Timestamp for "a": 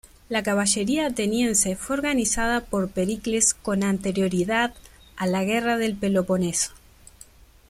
5.15-5.27